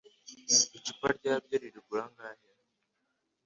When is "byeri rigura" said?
1.43-2.03